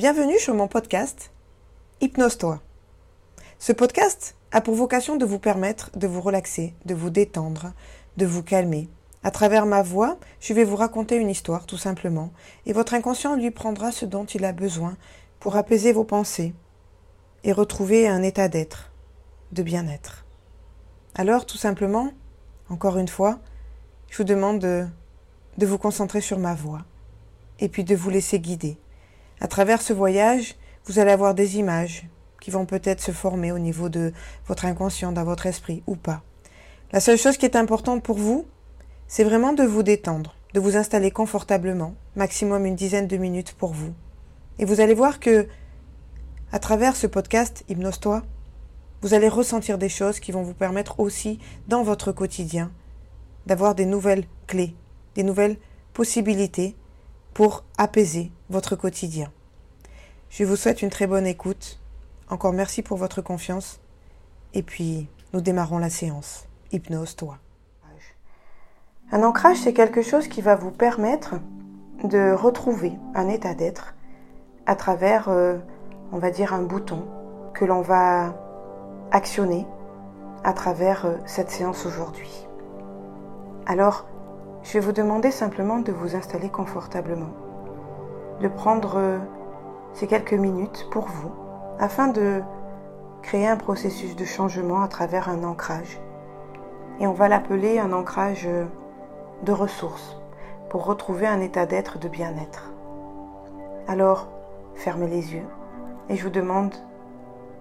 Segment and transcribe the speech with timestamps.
[0.00, 1.30] Bienvenue sur mon podcast
[2.00, 2.62] Hypnose-toi.
[3.58, 7.74] Ce podcast a pour vocation de vous permettre de vous relaxer, de vous détendre,
[8.16, 8.88] de vous calmer.
[9.22, 12.32] À travers ma voix, je vais vous raconter une histoire tout simplement,
[12.64, 14.96] et votre inconscient lui prendra ce dont il a besoin
[15.38, 16.54] pour apaiser vos pensées
[17.44, 18.92] et retrouver un état d'être,
[19.52, 20.24] de bien-être.
[21.14, 22.10] Alors tout simplement,
[22.70, 23.38] encore une fois,
[24.08, 24.86] je vous demande de,
[25.58, 26.86] de vous concentrer sur ma voix
[27.58, 28.78] et puis de vous laisser guider.
[29.40, 30.54] À travers ce voyage,
[30.84, 32.06] vous allez avoir des images
[32.42, 34.12] qui vont peut-être se former au niveau de
[34.46, 36.22] votre inconscient, dans votre esprit ou pas.
[36.92, 38.46] La seule chose qui est importante pour vous,
[39.08, 43.72] c'est vraiment de vous détendre, de vous installer confortablement, maximum une dizaine de minutes pour
[43.72, 43.94] vous.
[44.58, 45.48] Et vous allez voir que,
[46.52, 48.22] à travers ce podcast Hypnose-toi,
[49.00, 52.70] vous allez ressentir des choses qui vont vous permettre aussi, dans votre quotidien,
[53.46, 54.74] d'avoir des nouvelles clés,
[55.14, 55.56] des nouvelles
[55.94, 56.76] possibilités
[57.34, 59.30] pour apaiser votre quotidien.
[60.30, 61.80] Je vous souhaite une très bonne écoute.
[62.28, 63.80] Encore merci pour votre confiance.
[64.54, 66.46] Et puis, nous démarrons la séance.
[66.72, 67.38] Hypnose-toi.
[69.12, 71.34] Un ancrage, c'est quelque chose qui va vous permettre
[72.04, 73.94] de retrouver un état d'être
[74.66, 75.58] à travers, euh,
[76.12, 77.08] on va dire, un bouton
[77.52, 78.34] que l'on va
[79.10, 79.66] actionner
[80.44, 82.46] à travers euh, cette séance aujourd'hui.
[83.66, 84.06] Alors,
[84.62, 87.30] je vais vous demander simplement de vous installer confortablement,
[88.40, 89.18] de prendre euh,
[89.94, 91.32] ces quelques minutes pour vous,
[91.78, 92.42] afin de
[93.22, 96.00] créer un processus de changement à travers un ancrage.
[97.00, 98.66] Et on va l'appeler un ancrage euh,
[99.44, 100.16] de ressources
[100.68, 102.72] pour retrouver un état d'être de bien-être.
[103.88, 104.28] Alors,
[104.74, 105.46] fermez les yeux
[106.08, 106.74] et je vous demande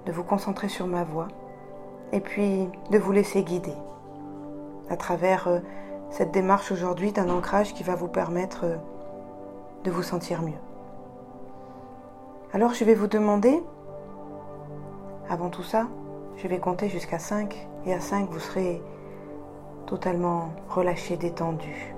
[0.06, 1.28] de vous concentrer sur ma voix
[2.12, 3.76] et puis de vous laisser guider
[4.90, 5.60] à travers euh,
[6.12, 8.76] cette démarche aujourd'hui d'un ancrage qui va vous permettre euh,
[9.84, 10.60] de vous sentir mieux.
[12.54, 13.62] Alors je vais vous demander,
[15.30, 15.88] avant tout ça,
[16.38, 18.82] je vais compter jusqu'à 5 et à 5 vous serez
[19.86, 21.94] totalement relâché, détendu,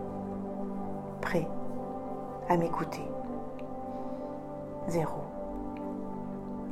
[1.22, 1.48] prêt
[2.50, 3.04] à m'écouter.
[4.88, 5.10] 0,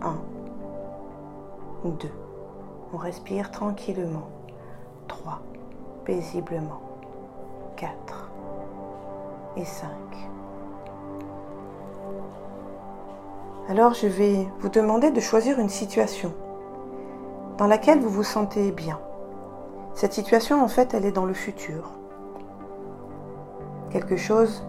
[0.02, 0.16] 1,
[1.86, 2.10] 2.
[2.94, 4.28] On respire tranquillement.
[5.08, 5.42] 3.
[6.06, 6.89] Paisiblement.
[7.80, 8.30] 4
[9.56, 9.88] et 5.
[13.70, 16.34] Alors je vais vous demander de choisir une situation
[17.58, 19.00] dans laquelle vous vous sentez bien.
[19.94, 21.92] Cette situation, en fait, elle est dans le futur.
[23.92, 24.68] Quelque chose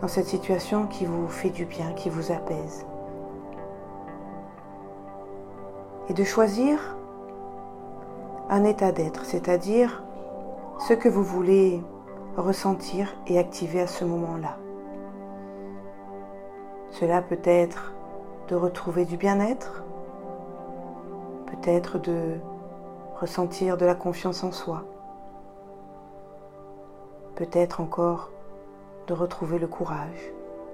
[0.00, 2.86] dans cette situation qui vous fait du bien, qui vous apaise.
[6.08, 6.96] Et de choisir
[8.48, 10.05] un état d'être, c'est-à-dire
[10.78, 11.82] ce que vous voulez
[12.36, 14.58] ressentir et activer à ce moment-là.
[16.90, 17.94] Cela peut être
[18.48, 19.84] de retrouver du bien-être,
[21.46, 22.36] peut-être de
[23.18, 24.84] ressentir de la confiance en soi,
[27.34, 28.30] peut-être encore
[29.06, 30.32] de retrouver le courage,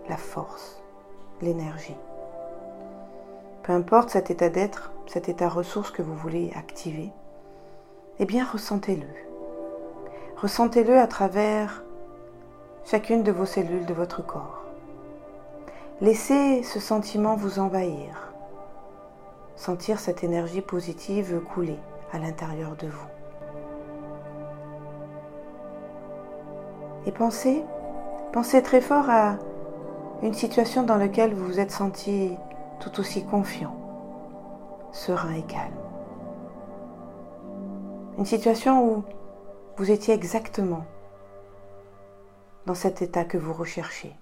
[0.08, 0.82] la force,
[1.40, 1.96] l'énergie.
[3.62, 7.12] Peu importe cet état d'être, cet état ressource que vous voulez activer,
[8.18, 9.31] eh bien ressentez-le.
[10.42, 11.84] Ressentez-le à travers
[12.84, 14.64] chacune de vos cellules de votre corps.
[16.00, 18.32] Laissez ce sentiment vous envahir.
[19.54, 21.78] Sentir cette énergie positive couler
[22.12, 23.06] à l'intérieur de vous.
[27.06, 27.62] Et pensez,
[28.32, 29.36] pensez très fort à
[30.24, 32.32] une situation dans laquelle vous vous êtes senti
[32.80, 33.76] tout aussi confiant,
[34.90, 35.70] serein et calme.
[38.18, 39.04] Une situation où
[39.76, 40.84] vous étiez exactement
[42.66, 44.14] dans cet état que vous recherchez,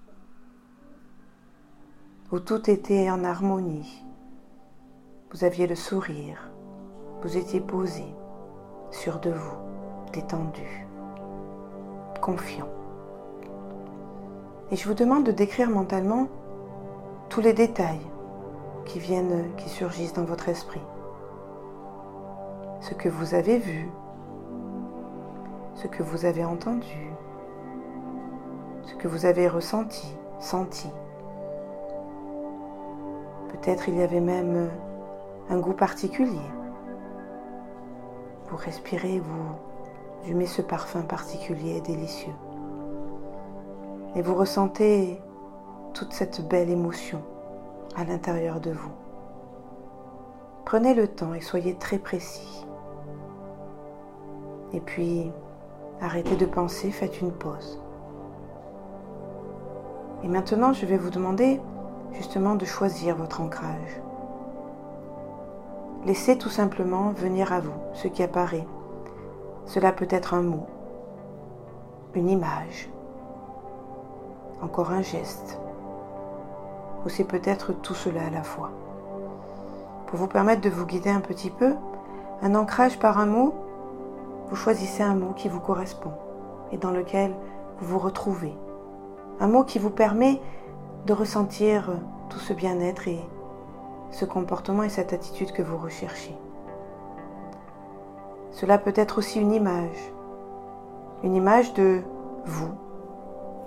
[2.31, 4.03] où tout était en harmonie.
[5.31, 6.49] Vous aviez le sourire,
[7.21, 8.05] vous étiez posé,
[8.91, 9.57] sûr de vous,
[10.13, 10.87] détendu,
[12.21, 12.69] confiant.
[14.71, 16.29] Et je vous demande de décrire mentalement
[17.27, 18.07] tous les détails
[18.85, 20.81] qui viennent, qui surgissent dans votre esprit.
[22.79, 23.89] Ce que vous avez vu,
[25.81, 27.11] ce que vous avez entendu,
[28.83, 30.89] ce que vous avez ressenti, senti.
[33.49, 34.69] Peut-être il y avait même
[35.49, 36.49] un goût particulier.
[38.49, 42.35] Vous respirez, vous humez ce parfum particulier et délicieux.
[44.15, 45.19] Et vous ressentez
[45.93, 47.23] toute cette belle émotion
[47.95, 48.91] à l'intérieur de vous.
[50.65, 52.67] Prenez le temps et soyez très précis.
[54.73, 55.31] Et puis,
[56.01, 57.79] Arrêtez de penser, faites une pause.
[60.23, 61.61] Et maintenant, je vais vous demander
[62.13, 64.01] justement de choisir votre ancrage.
[66.05, 68.65] Laissez tout simplement venir à vous ce qui apparaît.
[69.65, 70.65] Cela peut être un mot,
[72.15, 72.89] une image,
[74.63, 75.59] encore un geste,
[77.05, 78.71] ou c'est peut-être tout cela à la fois.
[80.07, 81.75] Pour vous permettre de vous guider un petit peu,
[82.41, 83.53] un ancrage par un mot,
[84.51, 86.11] vous choisissez un mot qui vous correspond
[86.73, 87.33] et dans lequel
[87.79, 88.53] vous vous retrouvez.
[89.39, 90.41] Un mot qui vous permet
[91.05, 91.89] de ressentir
[92.29, 93.21] tout ce bien-être et
[94.11, 96.35] ce comportement et cette attitude que vous recherchez.
[98.51, 100.11] Cela peut être aussi une image,
[101.23, 102.01] une image de
[102.45, 102.73] vous,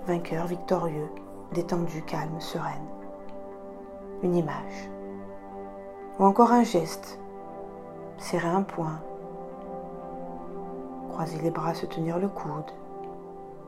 [0.05, 1.09] vainqueur, victorieux,
[1.51, 2.85] détendu, calme, sereine.
[4.21, 4.91] Une image.
[6.19, 7.19] Ou encore un geste,
[8.17, 8.99] serrer un poing,
[11.15, 12.71] croiser les bras, se tenir le coude,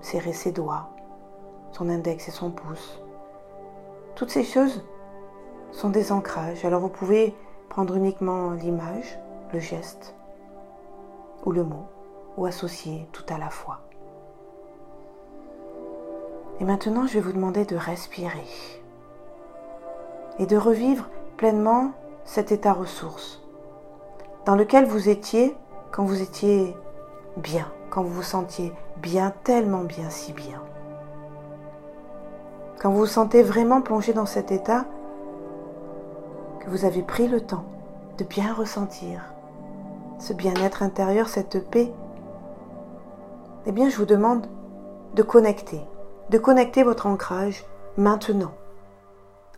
[0.01, 0.89] serrer ses doigts,
[1.71, 3.01] son index et son pouce.
[4.15, 4.83] Toutes ces choses
[5.71, 6.65] sont des ancrages.
[6.65, 7.33] Alors vous pouvez
[7.69, 9.17] prendre uniquement l'image,
[9.53, 10.13] le geste
[11.45, 11.85] ou le mot,
[12.35, 13.79] ou associer tout à la fois.
[16.59, 18.49] Et maintenant, je vais vous demander de respirer
[20.37, 21.07] et de revivre
[21.37, 21.91] pleinement
[22.25, 23.41] cet état ressource
[24.45, 25.55] dans lequel vous étiez
[25.91, 26.75] quand vous étiez
[27.37, 30.61] bien, quand vous vous sentiez bien, tellement bien, si bien.
[32.79, 34.85] Quand vous vous sentez vraiment plongé dans cet état,
[36.59, 37.65] que vous avez pris le temps
[38.17, 39.21] de bien ressentir
[40.19, 41.93] ce bien-être intérieur, cette paix,
[43.65, 44.47] eh bien je vous demande
[45.13, 45.81] de connecter,
[46.29, 47.65] de connecter votre ancrage
[47.97, 48.53] maintenant.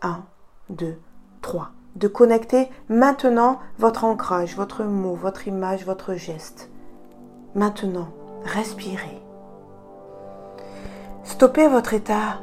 [0.01, 0.23] 1,
[0.69, 0.97] 2,
[1.41, 1.69] 3.
[1.95, 6.69] De connecter maintenant votre ancrage, votre mot, votre image, votre geste.
[7.55, 8.09] Maintenant,
[8.43, 9.21] respirez.
[11.23, 12.41] Stoppez votre état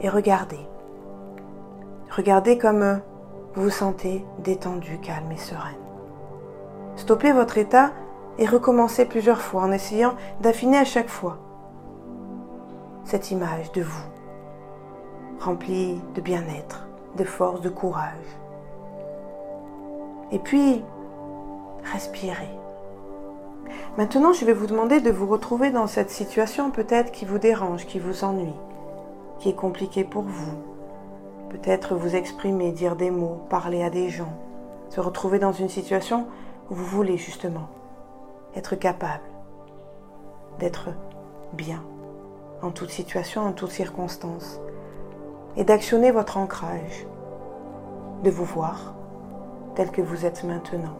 [0.00, 0.66] et regardez.
[2.10, 3.00] Regardez comme
[3.54, 5.74] vous vous sentez détendu, calme et sereine.
[6.96, 7.90] Stoppez votre état
[8.38, 11.38] et recommencez plusieurs fois en essayant d'affiner à chaque fois
[13.04, 14.04] cette image de vous,
[15.40, 16.86] remplie de bien-être,
[17.16, 18.38] de force, de courage.
[20.30, 20.82] Et puis,
[21.92, 22.61] respirez.
[23.98, 27.86] Maintenant, je vais vous demander de vous retrouver dans cette situation peut-être qui vous dérange,
[27.86, 28.54] qui vous ennuie,
[29.38, 30.52] qui est compliquée pour vous.
[31.50, 34.32] Peut-être vous exprimer, dire des mots, parler à des gens,
[34.88, 36.26] se retrouver dans une situation
[36.70, 37.68] où vous voulez justement
[38.56, 39.24] être capable
[40.58, 40.88] d'être
[41.52, 41.82] bien
[42.62, 44.60] en toute situation, en toutes circonstances,
[45.56, 47.06] et d'actionner votre ancrage,
[48.22, 48.94] de vous voir
[49.74, 50.96] tel que vous êtes maintenant,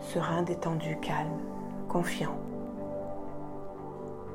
[0.00, 1.38] serein, détendu, calme,
[1.88, 2.36] confiant,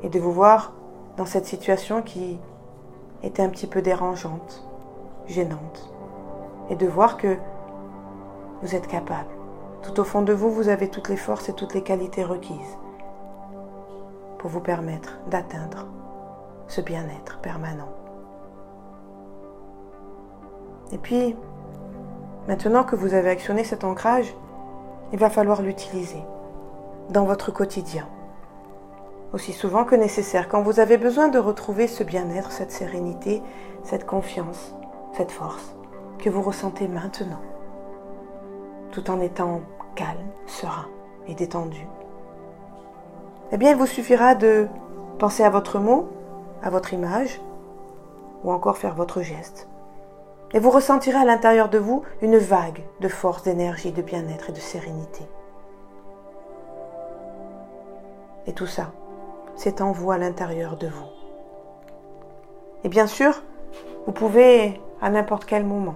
[0.04, 0.74] et de vous voir
[1.18, 2.40] dans cette situation qui
[3.24, 4.68] était un petit peu dérangeante,
[5.28, 5.94] gênante,
[6.70, 7.38] et de voir que
[8.62, 9.30] vous êtes capable.
[9.82, 12.78] Tout au fond de vous, vous avez toutes les forces et toutes les qualités requises
[14.38, 15.88] pour vous permettre d'atteindre
[16.68, 17.90] ce bien-être permanent.
[20.92, 21.36] Et puis,
[22.48, 24.34] maintenant que vous avez actionné cet ancrage,
[25.12, 26.24] il va falloir l'utiliser
[27.10, 28.08] dans votre quotidien,
[29.34, 33.42] aussi souvent que nécessaire, quand vous avez besoin de retrouver ce bien-être, cette sérénité,
[33.84, 34.74] cette confiance,
[35.14, 35.76] cette force
[36.20, 37.42] que vous ressentez maintenant,
[38.92, 39.62] tout en étant
[39.96, 40.88] calme, serein
[41.28, 41.88] et détendu.
[43.52, 44.68] Eh bien, il vous suffira de
[45.20, 46.08] penser à votre mot,
[46.64, 47.42] à votre image,
[48.44, 49.68] ou encore faire votre geste.
[50.54, 54.54] Et vous ressentirez à l'intérieur de vous une vague de force, d'énergie, de bien-être et
[54.54, 55.26] de sérénité.
[58.48, 58.92] Et tout ça,
[59.56, 61.08] c'est en vous à l'intérieur de vous.
[62.84, 63.44] Et bien sûr,
[64.06, 65.96] vous pouvez à n'importe quel moment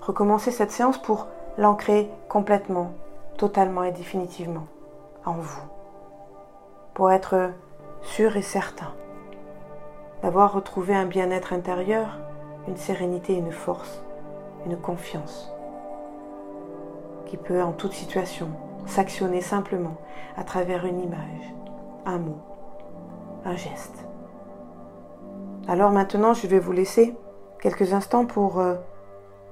[0.00, 2.92] recommencer cette séance pour l'ancrer complètement,
[3.36, 4.66] totalement et définitivement
[5.24, 5.62] en vous.
[6.94, 7.50] Pour être
[8.02, 8.92] sûr et certain
[10.22, 12.18] d'avoir retrouvé un bien-être intérieur,
[12.68, 14.02] une sérénité, une force,
[14.66, 15.50] une confiance
[17.26, 18.48] qui peut en toute situation
[18.86, 19.96] s'actionner simplement
[20.36, 21.54] à travers une image,
[22.06, 22.40] un mot,
[23.44, 24.04] un geste.
[25.68, 27.14] Alors maintenant, je vais vous laisser
[27.60, 28.74] quelques instants pour euh,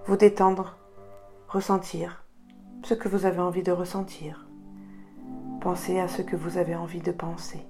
[0.07, 0.77] vous détendre,
[1.49, 2.25] ressentir
[2.83, 4.47] ce que vous avez envie de ressentir.
[5.61, 7.67] Pensez à ce que vous avez envie de penser,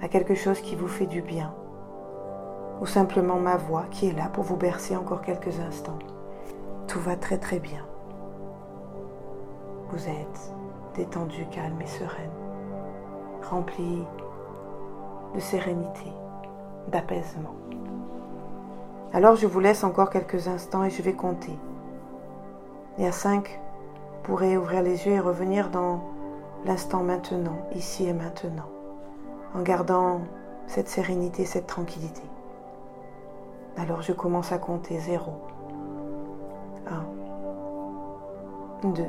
[0.00, 1.54] à quelque chose qui vous fait du bien,
[2.80, 5.98] ou simplement ma voix qui est là pour vous bercer encore quelques instants.
[6.86, 7.84] Tout va très très bien.
[9.90, 10.52] Vous êtes
[10.94, 12.30] détendu, calme et sereine,
[13.50, 14.04] rempli
[15.34, 16.12] de sérénité,
[16.88, 17.54] d'apaisement.
[19.12, 21.58] Alors je vous laisse encore quelques instants et je vais compter.
[22.98, 26.00] Et à 5, vous pourrez ouvrir les yeux et revenir dans
[26.66, 28.68] l'instant maintenant, ici et maintenant,
[29.54, 30.20] en gardant
[30.66, 32.22] cette sérénité, cette tranquillité.
[33.78, 35.40] Alors je commence à compter 0,
[38.82, 39.04] 1, 2,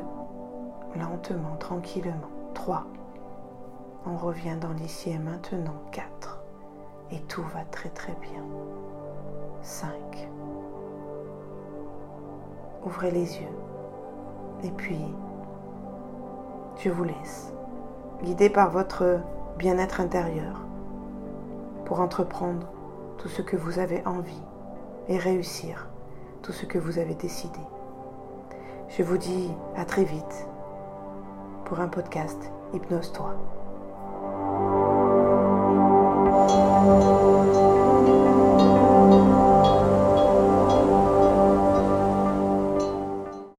[0.95, 2.13] lentement, tranquillement,
[2.53, 2.85] 3.
[4.05, 6.43] On revient dans l'ici et maintenant, 4.
[7.11, 8.43] Et tout va très très bien.
[9.63, 9.89] 5.
[12.85, 13.57] Ouvrez les yeux.
[14.63, 15.01] Et puis,
[16.77, 17.51] je vous laisse,
[18.21, 19.19] guidé par votre
[19.57, 20.61] bien-être intérieur,
[21.85, 22.67] pour entreprendre
[23.17, 24.43] tout ce que vous avez envie
[25.09, 25.89] et réussir
[26.41, 27.59] tout ce que vous avez décidé.
[28.87, 30.47] Je vous dis à très vite
[31.65, 33.35] pour un podcast Hypnose-toi.